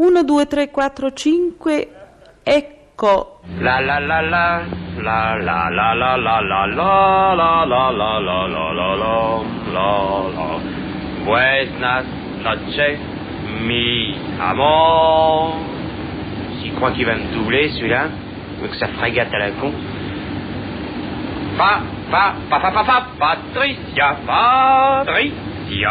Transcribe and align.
1, 0.00 0.22
2, 0.22 0.46
3, 0.46 0.70
4, 0.70 1.10
5, 1.10 1.88
ecco. 2.44 3.40
La 3.60 3.80
la 3.80 3.98
la 3.98 4.22
la 4.22 4.62
la 5.02 5.34
la 5.34 5.68
la 5.70 5.94
la 5.94 6.16
la 6.16 6.16
la 6.16 6.40
la 6.40 6.66
la 6.66 7.34
la 7.34 7.64
la 7.64 7.90
la 7.90 7.90
la 7.90 8.20
la 8.20 8.46
la 8.46 8.94
la 9.72 10.30
la 10.32 10.58
Buenas 11.24 12.04
noches, 12.44 12.98
mi 13.66 14.14
amor. 14.40 15.56
Tu 16.62 16.70
crois 16.74 16.92
qu'il 16.92 17.04
va 17.04 17.16
me 17.16 17.32
doubler 17.34 17.68
celui-là 17.70 18.06
Avec 18.60 18.74
sa 18.76 18.86
frégate 18.88 19.34
à 19.34 19.38
la 19.38 19.50
con 19.50 19.72
Pa, 21.56 21.80
pa, 22.08 22.34
pa, 22.48 22.60
pa, 22.60 22.70
pa, 22.70 22.84
pa, 22.84 23.06
Patricia, 23.18 24.16
Patricia. 24.24 25.90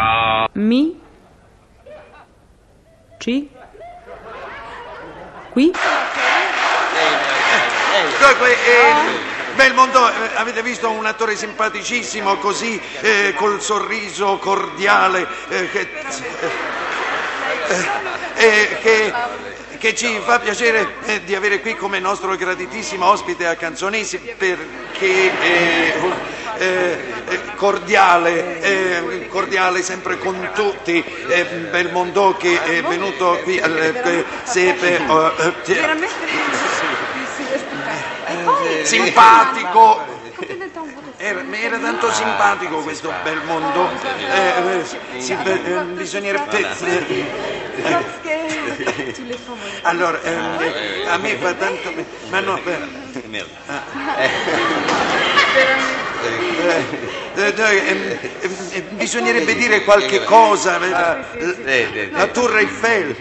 Mi. 0.54 0.96
Ci. 3.20 3.48
Qui. 5.58 5.72
Eh, 5.72 5.74
Belmondo, 9.56 10.08
eh, 10.08 10.12
avete 10.36 10.62
visto 10.62 10.88
un 10.88 11.04
attore 11.04 11.34
simpaticissimo, 11.34 12.36
così, 12.36 12.80
eh, 13.00 13.34
col 13.34 13.60
sorriso 13.60 14.38
cordiale, 14.38 15.26
eh, 15.48 15.68
che, 15.68 15.88
eh, 17.66 17.88
eh, 18.36 18.78
che, 18.80 19.12
che 19.78 19.94
ci 19.94 20.20
fa 20.24 20.40
piacere 20.40 20.94
eh, 21.04 21.24
di 21.24 21.34
avere 21.34 21.60
qui 21.60 21.74
come 21.74 22.00
nostro 22.00 22.34
graditissimo 22.34 23.06
ospite 23.06 23.46
a 23.46 23.54
Canzonesi 23.54 24.18
perché 24.36 25.38
è 25.38 25.94
eh, 26.58 26.98
cordiale, 27.54 29.28
cordiale, 29.28 29.82
sempre 29.82 30.18
con 30.18 30.50
tutti 30.54 31.02
per 31.70 31.92
Mondò 31.92 32.36
che 32.36 32.60
è 32.62 32.82
venuto 32.82 33.38
qui 33.44 33.60
al 33.60 34.26
Sepe. 34.42 35.00
simpatico 38.82 40.16
era, 41.16 41.42
era, 41.50 41.78
tanto 41.78 42.12
simpatico 42.12 42.78
questo 42.78 43.12
bel 43.24 43.42
mondo 43.44 43.90
eh, 44.30 44.78
eh, 44.78 45.20
si, 45.20 45.32
eh, 45.32 45.82
bisognerebbe 45.94 46.68
eh, 48.76 49.14
allora, 49.82 50.20
eh, 50.22 51.06
a 51.06 51.16
me 51.18 51.36
fa 51.36 51.54
tanto. 51.54 51.92
Ma 52.28 52.40
no, 52.40 52.60
beh, 52.62 52.74
eh, 52.74 54.30
eh, 57.34 57.54
eh, 57.54 57.88
ehm, 57.88 58.18
eh, 58.72 58.80
bisognerebbe 58.90 59.54
dire 59.54 59.84
qualche 59.84 60.24
cosa. 60.24 60.80
eh, 60.80 60.88
La, 60.88 61.24
la 62.10 62.26
Torre 62.28 62.60
Eiffel. 62.60 63.14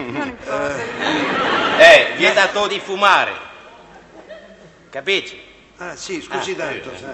Eh, 1.79 2.13
vietato 2.17 2.67
di 2.67 2.79
fumare. 2.83 3.45
Capisci? 4.89 5.39
Ah, 5.79 5.95
sì, 5.95 6.19
scusi 6.21 6.55
tanto. 6.55 6.89
sa. 6.97 7.13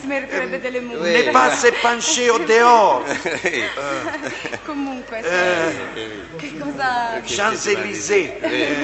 Si 0.00 0.06
meriterebbe 0.06 0.60
delle 0.60 0.80
Ne 0.80 0.86
multe. 0.96 1.30
passe 1.30 1.70
Pancheo 1.72 2.38
dehors. 2.38 3.16
Comunque, 4.66 5.18
Eh, 5.20 6.26
che 6.36 6.58
cosa... 6.58 7.20
Champs-Élysées. 7.24 8.32
Eh, 8.40 8.76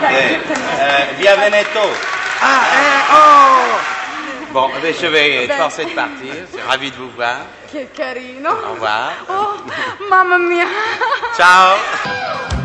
eh, 0.00 1.06
via 1.16 1.36
Veneto. 1.36 1.82
Ah, 2.40 2.62
eh, 2.72 3.12
oh! 3.12 3.92
Bon, 4.52 4.70
eh 4.82 4.94
je 4.94 5.06
vais 5.08 5.46
forcé 5.48 5.84
de 5.84 5.90
partir. 5.90 6.32
Je 6.32 6.46
suis 6.56 6.60
ravi 6.66 6.90
de 6.90 6.96
vous 6.96 7.10
voir. 7.14 7.44
Che 7.70 7.90
carino. 7.92 8.50
Au 8.50 8.72
revoir. 8.72 9.12
Oh, 9.28 9.62
mamma 10.08 10.38
mia. 10.38 10.66
Ciao. 11.36 11.76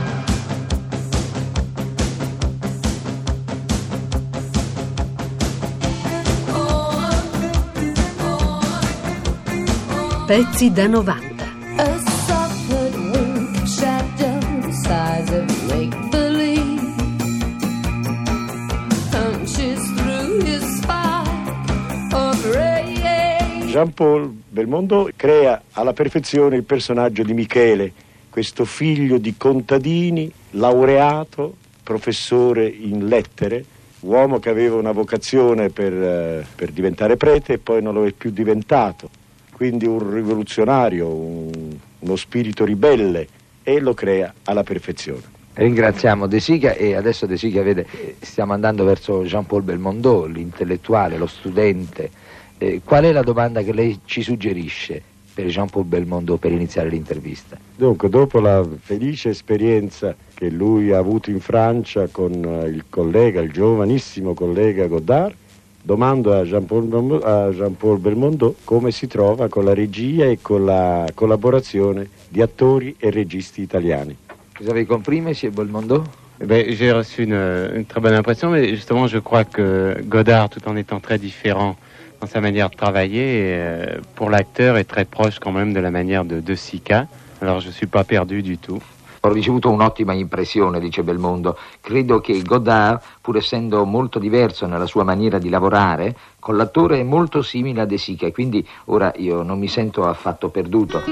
spine 20.62 22.14
of 22.14 22.45
rage. 22.54 23.66
Jean-Paul 23.66 24.32
Belmondo 24.48 25.10
crea 25.16 25.64
alla 25.72 25.94
perfezione 25.94 26.58
il 26.58 26.64
personaggio 26.64 27.23
di 27.23 27.34
Michele, 27.34 27.92
questo 28.30 28.66
figlio 28.66 29.17
di 29.17 29.34
contadini, 29.36 30.32
laureato, 30.52 31.56
professore 31.82 32.67
in 32.67 33.08
lettere, 33.08 33.66
uomo 34.02 34.38
che 34.38 34.50
aveva 34.50 34.76
una 34.76 34.92
vocazione 34.92 35.70
per, 35.70 35.92
eh, 35.92 36.46
per 36.54 36.70
diventare 36.70 37.17
prete 37.17 37.54
e 37.54 37.58
poi 37.58 37.82
non 37.82 37.96
lo 37.96 38.06
è 38.06 38.11
più 38.11 38.30
diventato, 38.30 39.10
quindi 39.59 39.86
un 39.86 40.14
rivoluzionario, 40.14 41.05
un- 41.05 41.75
uno 41.99 42.15
spirito 42.15 42.64
ribelle 42.64 43.27
e 43.61 43.81
lo 43.81 43.93
crea 43.93 44.33
alla 44.45 44.64
perfezione. 44.64 45.23
Ringraziamo 45.52 46.27
De 46.27 46.39
Sica 46.39 46.75
e 46.75 46.95
adesso 46.95 47.25
De 47.25 47.36
Sica 47.36 47.61
vede, 47.61 47.86
stiamo 48.21 48.53
andando 48.53 48.86
verso 48.86 49.23
Jean-Paul 49.23 49.64
Belmondo, 49.64 50.23
l'intellettuale, 50.27 51.17
lo 51.17 51.27
studente. 51.27 52.09
Eh, 52.58 52.80
qual 52.86 53.03
è 53.03 53.11
la 53.11 53.21
domanda 53.21 53.61
che 53.61 53.73
lei 53.73 53.99
ci 54.05 54.21
suggerisce 54.21 55.02
per 55.33 55.48
Jean-Paul 55.48 55.83
Belmondo 55.83 56.37
per 56.37 56.53
iniziare 56.53 56.87
l'intervista? 56.87 57.58
Dunque, 57.75 58.08
dopo 58.08 58.39
la 58.39 58.65
felice 58.80 59.27
esperienza 59.31 60.15
che 60.36 60.49
lui 60.49 60.93
ha 60.93 60.98
avuto 60.99 61.31
in 61.31 61.42
Francia 61.42 62.08
con 62.09 62.31
il 62.65 62.86
collega, 62.87 63.42
il 63.42 63.52
giovanissimo 63.52 64.33
collega 64.33 64.87
Godard, 64.87 65.33
domando 65.82 66.34
a 66.34 66.44
Jean-Paul, 66.44 67.22
a 67.23 67.50
Jean-Paul 67.52 68.00
Belmondo 68.00 68.56
come 68.64 68.92
si 68.92 69.08
trova 69.08 69.48
con 69.48 69.66
la 69.66 69.73
regia 69.73 70.26
e 70.26 70.40
con 70.42 70.66
la 70.66 71.06
collaborazione 71.14 72.08
di 72.28 72.42
attori 72.42 72.95
e 73.00 73.10
registi 73.10 73.62
italiani. 73.62 74.16
Vous 74.60 74.70
avez 74.70 74.86
compris, 74.86 75.22
monsieur 75.22 75.54
Belmondo? 75.54 76.04
Eh 76.42 76.45
ben, 76.45 76.73
J'ai 76.73 76.92
reçu 76.92 77.23
une, 77.23 77.72
une 77.76 77.86
très 77.86 78.02
bonne 78.02 78.14
impression, 78.14 78.50
mais 78.50 78.70
justement, 78.70 79.08
je 79.08 79.17
crois 79.20 79.44
que 79.44 80.02
Godard, 80.04 80.50
tout 80.50 80.67
en 80.67 80.76
étant 80.76 81.00
très 81.00 81.17
différent 81.17 81.76
dans 82.22 82.28
sa 82.28 82.42
manière 82.42 82.70
de 82.70 82.76
travailler, 82.76 83.54
euh, 83.56 84.00
pour 84.16 84.30
l'acteur 84.30 84.78
est 84.78 84.84
très 84.84 85.06
proche 85.06 85.40
quand 85.40 85.52
même 85.52 85.73
de 85.73 85.80
la 85.80 85.92
manière 85.92 86.26
de, 86.26 86.40
de 86.42 86.56
Sika. 86.56 87.08
Alors, 87.42 87.61
je 87.61 87.70
suis 87.70 87.88
pas 87.88 88.04
perdu 88.04 88.42
du 88.42 88.58
tout. 88.58 88.82
Ho 89.21 89.31
ricevuto 89.31 89.69
un'ottima 89.69 90.13
impressione, 90.13 90.80
dice 90.80 91.03
Belmondo. 91.03 91.57
Credo 91.81 92.21
che 92.21 92.41
Godard, 92.41 93.02
pur 93.19 93.35
essendo 93.35 93.83
molto 93.85 94.17
diverso 94.17 94.65
nella 94.65 94.85
sua 94.85 95.03
maniera 95.03 95.37
di 95.39 95.49
lavorare, 95.49 96.15
con 96.39 96.55
l'attore 96.55 96.99
è 96.99 97.03
molto 97.03 97.41
simile 97.41 97.81
a 97.81 97.85
De 97.85 97.97
Sica 97.97 98.25
e 98.27 98.31
quindi 98.31 98.65
ora 98.85 99.11
io 99.17 99.43
non 99.43 99.59
mi 99.59 99.67
sento 99.67 100.07
affatto 100.07 100.49
perduto. 100.49 101.03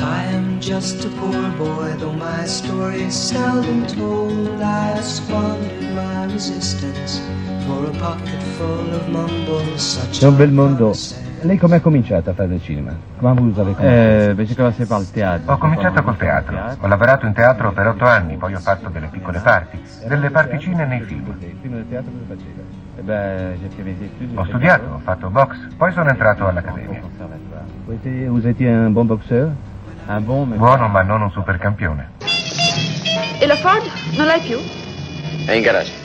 I 0.00 0.24
am 0.34 0.58
just 0.58 1.04
a 1.04 1.08
poor 1.20 1.50
boy, 1.56 1.94
though 1.98 2.12
my 2.12 2.44
story 2.46 3.04
is 3.04 3.14
seldom 3.14 3.86
told. 3.86 4.60
I 4.60 5.00
squandered 5.00 5.94
my 5.94 6.26
resistance 6.32 7.20
for 7.64 7.86
a 7.86 7.92
pocket 7.98 8.42
full 8.56 8.92
of 8.92 9.08
mumbles 9.08 9.80
such 9.80 10.18
Don 10.20 10.36
Belmondo. 10.36 10.92
Lei 11.42 11.56
come 11.58 11.76
ha 11.76 11.80
cominciato 11.80 12.30
a 12.30 12.34
fare 12.34 12.54
il 12.54 12.62
cinema? 12.62 12.94
Come 13.18 13.40
vous 13.40 13.58
avez 13.58 13.74
Eh, 13.78 14.34
ben, 14.34 14.46
j'ai 14.46 14.54
commencé 14.54 14.86
par 14.86 15.00
le 15.00 15.06
théâtre. 15.10 15.50
Ho 15.50 15.58
cominciato 15.58 16.02
col 16.02 16.16
teatro. 16.16 16.56
Ho 16.80 16.86
lavorato 16.86 17.26
in 17.26 17.32
teatro 17.32 17.72
per 17.72 17.86
otto 17.86 18.04
anni, 18.04 18.36
poi 18.36 18.54
ho 18.54 18.58
fatto 18.58 18.88
delle 18.88 19.08
piccole 19.08 19.40
parti, 19.40 19.80
delle 20.06 20.30
particine 20.30 20.84
nei 20.86 21.00
film. 21.00 21.34
Il 21.38 21.56
film 21.60 21.74
del 21.74 21.88
teatro 21.88 22.10
cosa 22.10 22.34
faceva? 22.34 22.62
Eh. 23.04 24.34
Ho 24.34 24.44
studiato, 24.44 24.84
ho 24.94 25.00
fatto 25.02 25.30
box, 25.30 25.56
poi 25.76 25.92
sono 25.92 26.08
entrato 26.10 26.46
all'accademia. 26.46 27.00
Vous 28.28 28.46
étiez, 28.46 28.74
un 28.74 28.92
bon 28.92 29.06
boxeur. 29.06 29.50
Buono 30.20 30.88
ma 30.88 31.02
non 31.02 31.22
un 31.22 31.30
supercampione. 31.30 32.10
E 33.40 33.46
la 33.46 33.56
Ford? 33.56 33.82
Non 34.16 34.26
l'hai 34.26 34.40
più? 34.40 34.58
È 35.46 35.52
in 35.52 35.62
garage. 35.62 36.01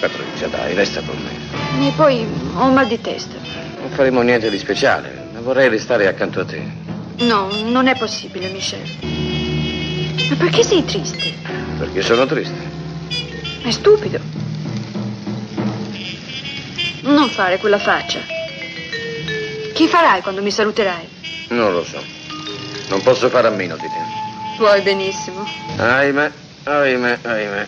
Patrizia, 0.00 0.48
dai, 0.48 0.72
resta 0.74 1.02
con 1.02 1.14
me. 1.22 1.86
E 1.86 1.92
poi 1.94 2.26
ho 2.54 2.64
un 2.64 2.72
mal 2.72 2.86
di 2.86 2.98
testa. 3.00 3.36
Non 3.78 3.90
faremo 3.90 4.22
niente 4.22 4.48
di 4.48 4.56
speciale, 4.56 5.28
ma 5.32 5.40
vorrei 5.40 5.68
restare 5.68 6.06
accanto 6.06 6.40
a 6.40 6.44
te. 6.46 6.62
No, 7.18 7.50
non 7.66 7.86
è 7.86 7.94
possibile, 7.98 8.48
Michel. 8.48 8.80
Ma 10.30 10.36
perché 10.36 10.62
sei 10.62 10.84
triste? 10.86 11.34
Perché 11.78 12.00
sono 12.00 12.24
triste. 12.24 12.56
È 13.62 13.70
stupido. 13.70 14.18
Non 17.02 17.28
fare 17.28 17.58
quella 17.58 17.78
faccia. 17.78 18.20
Che 19.74 19.86
farai 19.86 20.22
quando 20.22 20.40
mi 20.40 20.50
saluterai? 20.50 21.08
Non 21.48 21.72
lo 21.72 21.84
so. 21.84 22.02
Non 22.88 23.02
posso 23.02 23.28
fare 23.28 23.48
a 23.48 23.50
meno 23.50 23.76
di 23.76 23.82
te. 23.82 24.56
Puoi 24.56 24.80
benissimo. 24.80 25.46
Ahimè, 25.76 26.30
ahimè, 26.64 27.18
ahimè. 27.22 27.66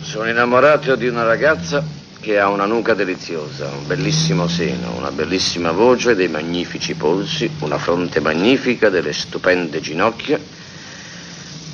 Sono 0.00 0.28
innamorato 0.28 0.94
di 0.96 1.06
una 1.06 1.24
ragazza 1.24 1.84
che 2.20 2.38
ha 2.38 2.48
una 2.48 2.64
nuca 2.64 2.94
deliziosa, 2.94 3.66
un 3.68 3.86
bellissimo 3.86 4.48
seno, 4.48 4.92
una 4.96 5.10
bellissima 5.10 5.70
voce, 5.72 6.14
dei 6.14 6.28
magnifici 6.28 6.94
polsi, 6.94 7.50
una 7.60 7.78
fronte 7.78 8.20
magnifica, 8.20 8.88
delle 8.88 9.12
stupende 9.12 9.80
ginocchia, 9.80 10.40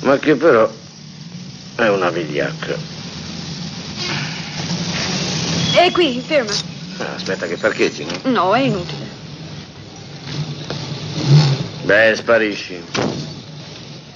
ma 0.01 0.17
che 0.17 0.35
però 0.35 0.69
è 1.75 1.87
una 1.87 2.09
vigliacca. 2.09 2.75
È 5.73 5.91
qui, 5.91 6.21
ferma. 6.25 6.51
Ah, 6.97 7.15
Aspetta 7.15 7.47
che 7.47 7.57
parcheggi, 7.57 8.05
no? 8.05 8.31
No, 8.31 8.55
è 8.55 8.59
inutile. 8.61 9.13
Beh, 11.83 12.13
sparisci. 12.15 12.81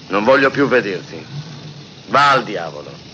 Non 0.08 0.24
voglio 0.24 0.50
più 0.50 0.68
vederti. 0.68 1.24
Va 2.08 2.32
al 2.32 2.44
diavolo. 2.44 3.08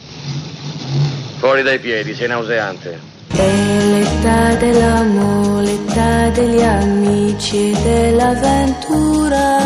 Fuori 1.45 1.62
dai 1.62 1.77
piedi, 1.77 2.15
sei 2.15 2.27
nauseante. 2.27 3.00
È 3.27 3.38
l'età 3.38 4.56
dell'amore, 4.56 5.65
l'età 5.65 6.30
degli 6.30 6.59
amici 6.59 7.69
e 7.69 7.77
dell'avventura. 7.83 9.59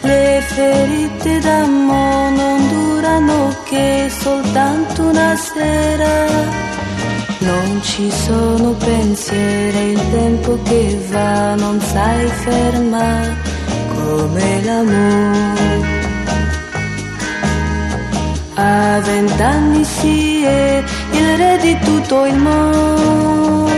Le 0.00 0.42
ferite 0.46 1.40
d'amore 1.40 2.30
non 2.30 2.68
durano 2.70 3.54
che 3.68 4.10
soltanto 4.18 5.02
una 5.02 5.36
sera. 5.36 6.26
Non 7.40 7.82
ci 7.82 8.10
sono 8.10 8.72
pensieri, 8.72 9.90
il 9.90 10.10
tempo 10.10 10.58
che 10.62 10.98
va 11.10 11.54
non 11.54 11.78
sai 11.82 12.26
fermare 12.28 13.36
come 13.94 14.64
l'amore. 14.64 16.01
A 18.54 19.00
vent'anni 19.00 19.82
si 19.82 20.44
è 20.44 20.84
il 21.12 21.36
re 21.38 21.58
di 21.62 21.78
tutto 21.82 22.26
il 22.26 22.36
mondo 22.36 23.70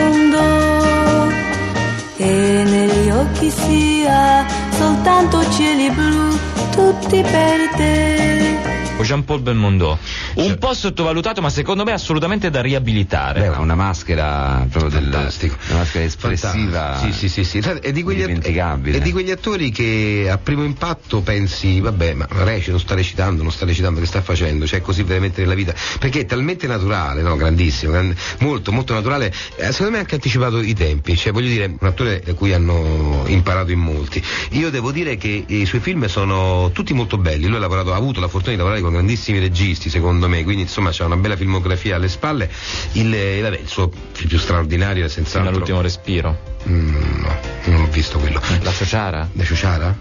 e 2.16 2.62
negli 2.64 3.10
occhi 3.10 3.50
si 3.50 4.04
ha 4.08 4.44
soltanto 4.76 5.48
cieli 5.52 5.90
blu, 5.90 6.36
tutti 6.74 7.22
per 7.22 7.68
te. 7.76 8.58
Jean-Paul 9.00 9.40
Belmondo, 9.40 9.98
un 10.34 10.58
po' 10.58 10.74
sottovalutato 10.74 11.40
ma 11.40 11.50
secondo 11.50 11.84
me 11.84 11.92
assolutamente 11.92 12.50
da 12.50 12.60
riabilitare. 12.60 13.40
Beh, 13.40 13.56
una 13.56 13.74
maschera 13.74 14.66
proprio 14.70 15.00
del, 15.00 15.08
una 15.08 15.78
maschera 15.78 16.04
espressiva 16.04 16.98
Sì, 16.98 17.12
sì, 17.12 17.28
sì, 17.28 17.44
sì. 17.44 17.58
È, 17.58 17.92
di 17.92 18.02
quegli 18.02 18.22
è 18.22 19.00
di 19.00 19.12
quegli 19.12 19.30
attori 19.30 19.70
che 19.70 20.28
a 20.30 20.38
primo 20.38 20.64
impatto 20.64 21.20
pensi, 21.20 21.80
vabbè, 21.80 22.14
ma 22.14 22.26
recita, 22.30 22.72
non 22.72 22.80
sta 22.80 22.94
recitando, 22.94 23.42
non 23.42 23.52
sta 23.52 23.64
recitando, 23.64 24.00
che 24.00 24.06
sta 24.06 24.22
facendo? 24.22 24.66
Cioè, 24.66 24.80
così 24.80 25.02
veramente 25.02 25.40
nella 25.42 25.54
vita. 25.54 25.74
Perché 25.98 26.20
è 26.20 26.26
talmente 26.26 26.66
naturale, 26.66 27.22
no? 27.22 27.36
Grandissimo, 27.36 27.92
gran- 27.92 28.14
molto, 28.38 28.72
molto 28.72 28.94
naturale. 28.94 29.32
Eh, 29.56 29.72
secondo 29.72 29.92
me 29.92 29.96
ha 29.98 30.00
anche 30.00 30.14
anticipato 30.14 30.60
i 30.60 30.74
tempi. 30.74 31.16
Cioè, 31.16 31.32
voglio 31.32 31.48
dire, 31.48 31.76
un 31.78 31.86
attore 31.86 32.22
da 32.24 32.34
cui 32.34 32.52
hanno 32.52 33.24
imparato 33.26 33.70
in 33.70 33.80
molti. 33.80 34.22
Io 34.50 34.70
devo 34.70 34.90
dire 34.90 35.16
che 35.16 35.44
i 35.46 35.66
suoi 35.66 35.80
film 35.80 36.06
sono 36.06 36.70
tutti 36.72 36.92
molto 36.92 37.18
belli. 37.18 37.46
Lui 37.46 37.56
ha 37.56 37.60
lavorato, 37.60 37.92
ha 37.92 37.96
avuto 37.96 38.20
la 38.20 38.28
fortuna 38.28 38.52
di 38.52 38.58
lavorare 38.58 38.80
con 38.80 38.92
grandissimi 38.92 39.38
registi, 39.38 39.90
secondo 39.90 40.23
me, 40.28 40.42
quindi 40.42 40.62
insomma 40.62 40.90
c'ha 40.92 41.04
una 41.04 41.16
bella 41.16 41.36
filmografia 41.36 41.96
alle 41.96 42.08
spalle. 42.08 42.50
Il, 42.92 43.14
eh, 43.14 43.40
vabbè, 43.40 43.58
il 43.58 43.68
suo 43.68 43.90
film 44.12 44.28
più 44.28 44.38
straordinario 44.38 45.04
è 45.04 45.08
senz'altro. 45.08 45.40
Fino 45.40 45.54
all'ultimo 45.54 45.80
respiro. 45.80 46.52
Mm, 46.68 47.20
no, 47.20 47.36
non 47.64 47.80
l'ho 47.82 47.88
visto 47.90 48.18
quello. 48.18 48.40
La 48.62 48.72
Ciociara? 48.72 49.28
La 49.32 49.44
Ciociara? 49.44 49.96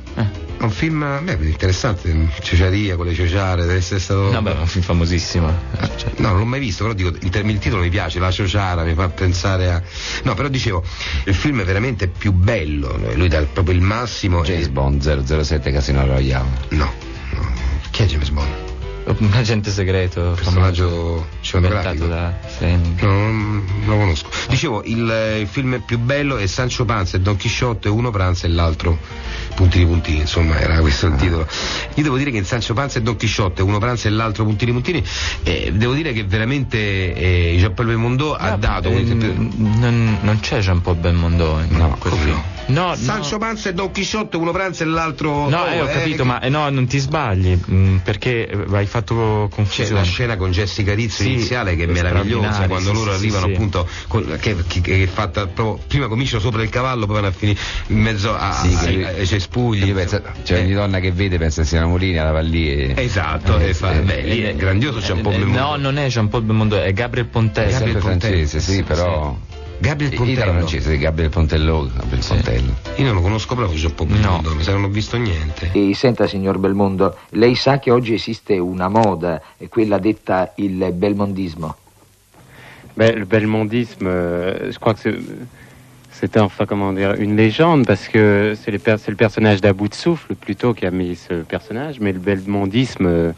Un 0.59 0.69
film 0.69 1.19
beh, 1.23 1.37
interessante, 1.41 2.29
Ciociaria 2.41 2.95
con 2.95 3.05
le 3.05 3.13
ciociare, 3.13 3.63
deve 3.63 3.75
essere 3.75 3.99
stato. 3.99 4.31
No, 4.31 4.41
beh, 4.41 4.51
un 4.51 4.67
film 4.67 4.83
famosissimo. 4.83 5.47
No, 6.17 6.29
non 6.29 6.37
l'ho 6.37 6.45
mai 6.45 6.61
visto, 6.61 6.83
però 6.83 6.95
dico, 6.95 7.09
il, 7.09 7.29
term- 7.29 7.49
il 7.49 7.59
titolo 7.59 7.81
mi 7.81 7.89
piace, 7.89 8.19
La 8.19 8.31
Ciociara, 8.31 8.83
mi 8.83 8.93
fa 8.93 9.09
pensare 9.09 9.69
a. 9.69 9.81
No, 10.23 10.35
però 10.35 10.47
dicevo, 10.47 10.81
il 11.25 11.35
film 11.35 11.59
è 11.59 11.65
veramente 11.65 12.07
più 12.07 12.31
bello, 12.31 12.97
lui 13.13 13.27
dà 13.27 13.41
proprio 13.41 13.75
il 13.75 13.81
massimo. 13.81 14.41
James 14.43 14.69
Bond 14.69 15.01
007 15.43 15.69
Casino 15.69 16.05
Royale. 16.05 16.47
No, 16.69 16.93
no. 17.31 17.51
Chi 17.91 18.03
è 18.03 18.05
James 18.05 18.29
Bond? 18.29 18.62
Un 19.05 19.29
agente 19.33 19.69
segreto. 19.69 20.31
Personaggio 20.35 21.27
cinematografico. 21.41 22.07
da. 22.07 22.33
No, 23.01 23.31
non 23.31 23.63
lo 23.85 23.97
conosco. 23.97 24.29
Dicevo, 24.47 24.81
il, 24.85 25.37
il 25.41 25.47
film 25.47 25.81
più 25.85 25.99
bello 25.99 26.37
è 26.37 26.45
Sancho 26.47 26.85
Panza 26.85 27.17
e 27.17 27.19
Don 27.19 27.35
Chisciotte, 27.35 27.89
uno 27.89 28.11
pranza 28.11 28.47
e 28.47 28.49
l'altro 28.49 28.97
puntini 29.55 29.85
puntini, 29.85 30.19
insomma 30.21 30.57
era 30.59 30.79
questo 30.79 31.07
il 31.07 31.15
titolo. 31.15 31.45
Io 31.95 32.03
devo 32.03 32.17
dire 32.17 32.31
che 32.31 32.37
in 32.37 32.45
Sancho 32.45 32.73
Panza 32.73 32.99
e 32.99 33.01
Don 33.01 33.15
Chisciotte, 33.17 33.61
uno 33.61 33.77
pranza 33.77 34.07
e 34.07 34.11
l'altro 34.11 34.45
puntini 34.45 34.71
puntini, 34.71 35.03
eh, 35.43 35.71
devo 35.75 35.93
dire 35.93 36.13
che 36.13 36.23
veramente 36.23 36.77
eh, 37.13 37.55
Jean-Paul 37.57 37.87
Belmondo 37.87 38.33
ha 38.35 38.55
dato 38.55 38.89
Eh, 38.89 38.95
un 38.95 39.51
non, 39.79 40.17
non 40.21 40.39
c'è 40.39 40.59
Jean-Paul 40.59 40.95
Belmondo 40.95 41.59
in 41.69 41.75
No, 41.75 41.95
quel 41.99 42.13
film. 42.13 42.41
no? 42.67 42.87
No, 42.87 42.95
Sancho 42.95 43.37
Panza 43.37 43.69
e 43.69 43.73
Don 43.73 43.91
Chisciotte, 43.91 44.37
uno 44.37 44.51
pranza 44.51 44.83
e 44.85 44.87
l'altro. 44.87 45.49
No, 45.49 45.61
Oh, 45.63 45.67
eh, 45.67 45.81
ho 45.81 45.89
eh, 45.89 45.93
capito, 45.93 46.23
ma 46.25 46.39
eh, 46.39 46.49
no, 46.49 46.69
non 46.69 46.87
ti 46.87 46.97
sbagli, 46.97 47.53
mh, 47.63 47.97
perché 48.03 48.47
eh, 48.47 48.55
fatto 48.93 49.47
C'è 49.49 49.55
confusione. 49.55 49.91
la 50.01 50.03
scena 50.03 50.37
con 50.37 50.51
Jessica 50.51 50.93
Rizzo 50.93 51.23
Sì, 51.23 51.31
iniziale 51.33 51.75
che 51.75 51.85
è 51.85 51.87
meravigliosa 51.87 52.67
quando 52.67 52.89
sì, 52.89 52.95
loro 52.95 53.11
sì, 53.11 53.17
arrivano 53.17 53.45
appunto 53.47 53.87
con- 54.07 54.37
che, 54.39 54.55
che- 54.67 54.81
che 54.81 55.03
è 55.03 55.07
fatta 55.07 55.47
proprio 55.47 55.83
prima 55.87 56.07
cominciano 56.07 56.39
sopra 56.41 56.61
il 56.61 56.69
cavallo 56.69 57.07
poi 57.07 57.15
vanno 57.15 57.27
a 57.27 57.31
finire 57.31 57.59
in 57.87 57.97
mezzo 57.99 58.35
a, 58.35 58.51
Sì, 58.53 58.73
a- 59.03 59.07
ai- 59.07 59.25
cespugli 59.25 59.91
penso, 59.93 60.21
c'è 60.43 60.59
ogni 60.61 60.73
donna 60.73 60.99
che 60.99 61.11
vede 61.11 61.39
pensa 61.39 61.61
che 61.63 61.67
siano 61.67 61.87
Molini 61.87 62.19
alla 62.19 62.39
lì 62.41 62.69
e... 62.71 62.93
esatto 62.95 63.57
Eh, 63.57 63.69
e 63.69 63.73
fa, 63.73 63.93
sì. 63.93 63.99
beh, 64.01 64.21
lì 64.21 64.41
è 64.43 64.55
grandioso 64.55 64.99
c'è 64.99 65.13
un 65.13 65.21
po' 65.21 65.31
Eh, 65.31 65.37
Belmondo. 65.37 65.59
No, 65.59 65.75
non 65.77 65.97
è 65.97 66.07
Jean-Paul 66.07 66.43
Belmondo, 66.43 66.79
è 66.79 66.93
Gabriel. 66.93 67.27
È 67.27 67.31
sempre 67.31 67.69
Gabriel 67.71 68.01
francese, 68.01 68.57
Pontello. 68.57 68.61
sì, 68.61 68.83
però... 68.83 69.37
Gabriel 69.83 70.13
Pontello 70.13 70.31
Italo 70.39 70.51
francese, 70.53 70.91
sì, 70.91 70.97
Gabriel 70.97 71.29
Pontello, 71.29 71.91
Gabriel 71.93 72.23
Pontello. 72.25 72.73
io 72.95 73.03
non 73.03 73.15
lo 73.15 73.21
conosco 73.21 73.53
proprio 73.53 73.77
c'è 73.77 73.87
un 73.87 73.95
po' 73.95 74.05
Belmondo 74.05 74.55
mi 74.55 74.63
sa 74.63 74.71
che 74.71 74.77
non 74.77 74.85
ho 74.85 74.93
visto 74.93 75.17
niente 75.17 75.71
E 75.73 75.93
senta, 75.93 76.25
signor 76.25 76.57
Belmondo, 76.57 77.17
lei 77.31 77.53
sa 77.55 77.79
che 77.79 77.91
oggi 77.91 78.13
esiste 78.13 78.57
una 78.57 78.87
moda, 78.87 79.41
è 79.57 79.67
quella 79.67 79.97
detta 79.97 80.53
il 80.55 80.89
belmondismo. 80.93 81.75
Ben, 82.93 83.17
le 83.17 83.25
belmondisme, 83.25 84.07
euh, 84.07 84.71
je 84.71 84.77
crois 84.79 84.93
que 84.93 84.99
c'est- 85.01 85.19
c'était 86.11 86.39
enfin 86.39 86.65
comment 86.65 86.93
dire 86.93 87.15
une 87.19 87.35
légende 87.35 87.85
parce 87.85 88.07
que 88.07 88.53
c'est 88.55 88.71
les 88.71 88.79
per- 88.79 88.99
c'est 88.99 89.11
le 89.11 89.17
personnage 89.17 89.59
d'À 89.59 89.73
bout 89.73 89.89
de 89.89 89.95
souffle 89.95 90.35
plutôt 90.35 90.73
qui 90.73 90.85
a 90.85 90.91
mis 90.91 91.15
ce 91.17 91.43
personnage, 91.43 91.99
mais 91.99 92.13
le 92.13 92.19
belmondisme, 92.19 93.05
euh, 93.05 93.31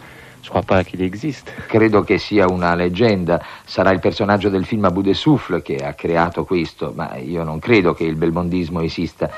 je 0.46 0.50
crois 0.52 0.62
pas 0.62 0.84
qu'il 0.84 1.02
existe. 1.02 1.52
Credo 1.68 2.04
che 2.04 2.20
sia 2.20 2.46
una 2.48 2.76
leggenda, 2.76 3.44
sarà 3.66 3.90
il 3.90 4.00
personaggio 4.00 4.50
del 4.50 4.64
film 4.64 4.86
Abu 4.86 5.02
de 5.02 5.16
Souffle 5.16 5.64
che 5.64 5.78
ha 5.78 5.94
creato 5.94 6.46
questo, 6.46 6.94
ma 6.96 7.16
io 7.16 7.44
non 7.44 7.58
credo 7.58 7.96
che 7.96 8.04
il 8.04 8.16
belmondismo 8.16 8.82
esista. 8.82 9.32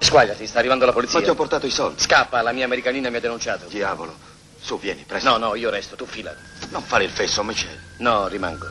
Squagliati, 0.00 0.46
sta 0.46 0.58
arrivando 0.58 0.84
la 0.84 0.92
polizia. 0.92 1.18
Ma 1.18 1.24
ti 1.24 1.30
ho 1.30 1.34
portato 1.34 1.66
i 1.66 1.70
soldi. 1.70 2.00
Scappa, 2.00 2.42
la 2.42 2.50
mia 2.50 2.64
americanina 2.64 3.08
mi 3.10 3.16
ha 3.16 3.20
denunciato. 3.20 3.66
Diavolo. 3.68 4.37
Su, 4.60 4.78
vieni, 4.78 5.04
presto. 5.04 5.30
No, 5.30 5.38
no, 5.38 5.54
io 5.54 5.70
resto, 5.70 5.96
tu 5.96 6.04
filati. 6.04 6.42
Non 6.70 6.82
fare 6.82 7.04
il 7.04 7.10
fesso, 7.10 7.42
Michel. 7.42 7.78
No, 7.98 8.28
rimango. 8.28 8.66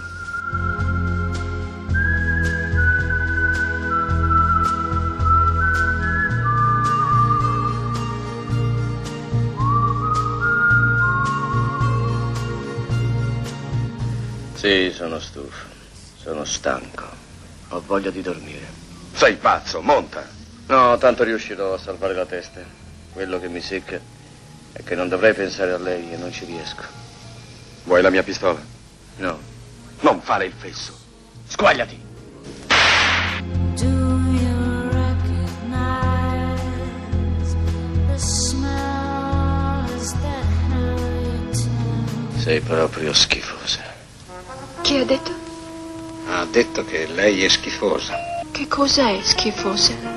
Sì, 14.56 14.92
sono 14.94 15.20
stufo. 15.20 15.66
Sono 16.18 16.44
stanco. 16.44 17.06
Ho 17.70 17.82
voglia 17.86 18.10
di 18.10 18.22
dormire. 18.22 18.68
Sei 19.14 19.36
pazzo, 19.36 19.82
monta. 19.82 20.28
No, 20.68 20.98
tanto 20.98 21.24
riuscirò 21.24 21.74
a 21.74 21.78
salvare 21.78 22.14
la 22.14 22.26
testa. 22.26 22.62
Quello 23.14 23.40
che 23.40 23.48
mi 23.48 23.62
secca 23.62 24.00
è 24.78 24.84
che 24.84 24.94
non 24.94 25.10
dovrei 25.10 25.34
pensare 25.34 25.72
a 25.72 25.78
lei 25.80 26.12
e 26.12 26.18
non 26.18 26.32
ci 26.32 26.46
riesco. 26.46 26.84
Vuoi 27.86 28.04
la 28.04 28.12
mia 28.12 28.22
pistola? 28.22 28.62
No. 29.18 29.40
Non 30.02 30.22
fare 30.22 30.46
il 30.46 30.54
fesso. 30.56 30.96
Squagliati! 31.48 32.06
Sei 42.36 42.62
proprio 42.62 43.14
schifosa. 43.14 43.82
Chi 44.82 44.98
ha 44.98 45.04
detto? 45.04 45.32
Ha 46.30 46.46
detto 46.46 46.86
che 46.86 47.08
lei 47.08 47.44
è 47.44 47.50
schifosa. 47.50 48.16
Che 48.52 48.68
cos'è 48.68 49.20
schifosa? 49.24 50.17